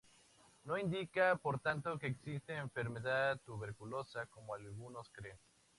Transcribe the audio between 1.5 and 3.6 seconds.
tanto que existe enfermedad